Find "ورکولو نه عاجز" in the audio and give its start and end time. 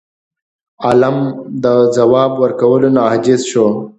2.41-3.41